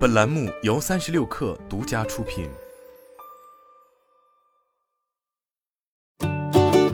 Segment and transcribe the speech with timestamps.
[0.00, 2.48] 本栏目由三十六氪独家出品。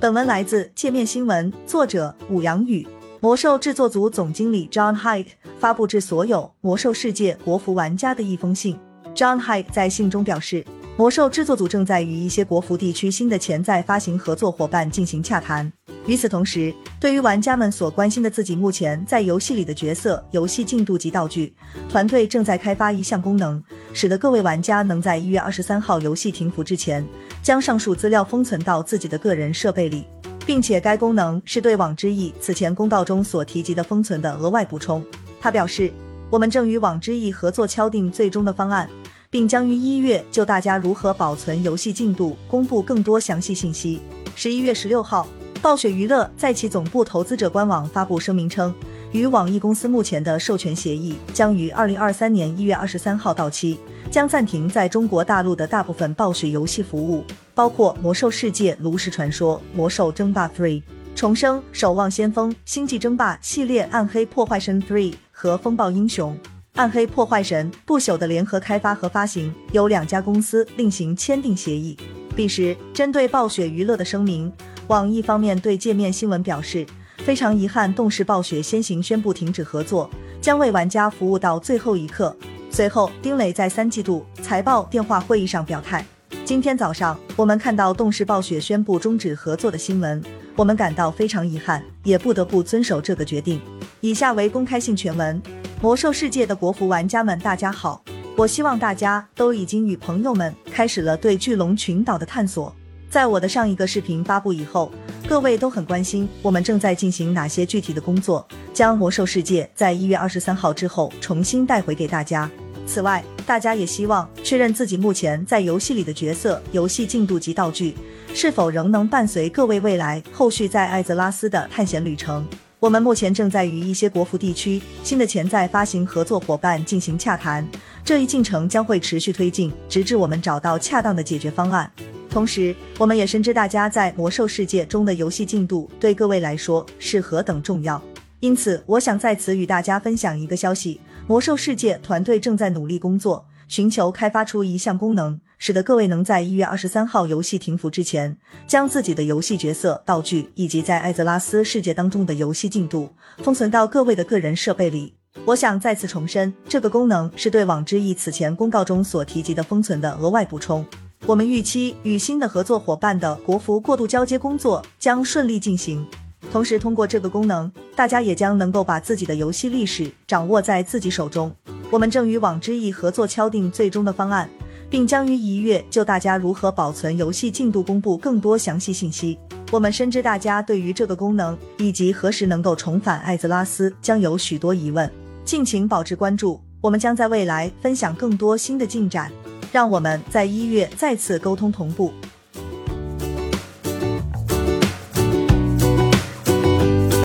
[0.00, 2.88] 本文来自界面新闻，作者武阳宇。
[3.20, 5.26] 魔兽制作组总经理 John Hyde
[5.60, 8.78] 发布至所有魔兽世界国服玩家的一封信。
[9.14, 10.64] John Hyde 在信中表示，
[10.96, 15.70] 魔兽制作组正在与一些国服地区新的潜在发行合作伙伴进行洽谈。
[16.06, 21.54] 与此同时，对于玩家们所关心的自己目前在游戏里的角色、游戏进度及道具，
[21.88, 23.62] 团队正在开发一项功能，
[23.94, 27.02] 使得各位玩家能在一月二十三号游戏停服之前，
[27.42, 30.04] 将上述资料封存到自己的个人设备里，
[30.44, 35.02] 并且该功能是对网之翼此前公告中所提及的封存的额外补充。
[35.40, 35.90] 他表示，
[36.28, 38.86] 我们正与网之翼合作敲定最终的方案，
[39.30, 44.02] 并将于一月就大家如何保存游戏进度公布更多详细信息。
[44.36, 45.26] 十一月十六号。
[45.64, 48.74] 暴雪娱乐在其总部投资者官网发布声明称，
[49.12, 53.78] 与网易公司目前的授权协议将于二零二三年一月二十三号到期，
[54.10, 60.80] 将暂停在中国大陆的大部分暴雪游戏服务，包括《魔兽世界》《炉石传说》《魔兽争霸 Three》、
[61.16, 66.38] 重生、守望先锋、星际争霸系列、暗黑破坏神 Three 和风暴英雄。
[66.74, 71.96] 暗黑破坏神不朽的联合开发和发行由两家公司另行签订协议。
[72.36, 74.52] 彼时，针对暴雪娱乐的声明。
[74.88, 76.84] 网易方面对界面新闻表示，
[77.18, 80.10] 非常遗憾，动视暴雪先行宣布停止合作，
[80.42, 82.36] 将为玩家服务到最后一刻。
[82.70, 86.04] 随后，丁磊在三季度财报电话会议上表态：
[86.44, 90.22] 今天早上，我们看到动视暴雪宣布终止合作的新闻，
[90.54, 93.58] 我们感到非常遗憾，也不得不遵守这个决定。
[94.02, 95.40] 以下为公开性全文：
[95.80, 98.04] 魔兽世界的国服玩家们，大家好，
[98.36, 102.74] 我希望大家都已经与朋友们开始了对巨龙群岛的探索。
[103.14, 104.90] 在我的上一个视频发布以后，
[105.28, 112.50] 各位都很关心我们正在进行哪些具体的工作，将魔兽世界在一月二十三号之后重新带回给大家。
[112.88, 117.94] 此外，大家也希望确认自己目前在游戏里的角色、游戏进度及道具
[118.34, 122.44] 是否仍能伴随各位未来后续在艾泽拉斯的探险旅程。
[122.80, 127.64] 我们目前正在与一些国服地区新的潜在发行合作伙伴进行洽谈，
[128.04, 131.88] 这一进程将会持续推进，直至我们找到恰当的解决方案。
[132.34, 138.02] 同时，我们也深知大家在魔兽世界中的游戏进度对各位来说是何等重要，
[138.40, 153.08] 因此，我想在此与大家分享一个消息：魔兽世界团队正在努力工作，寻求开发出一项功能，使得各位能在一月二十三号游戏停服之前，将自己的游戏角色、道具以及在艾泽拉斯世界当中的游戏进度
[153.44, 155.14] 封存到各位的个人设备里。
[155.44, 160.84] 我想再次重申，这个功能是对网之翼此前公告中所提及的封存的额外补充。
[161.26, 166.06] 我们预期与新的合作伙伴的国服过渡交接工作将顺利进行，
[166.52, 171.50] 同时通过这个功能，大家也将能够把自己的游戏历史掌握在自己手中。
[171.90, 174.50] 我们正与网之翼合作敲定最终的方案，
[174.90, 179.38] 并将于一月就大家如何保存游戏进度公布更多详细信息。
[179.70, 185.10] 我们深知大家对于这个功能以及何时能够重返艾泽拉斯将有许多疑问，
[185.42, 189.32] 敬请保持关注，我们将在未来分享更多新的进展。
[189.74, 192.12] 让我们在一月再次沟通同步。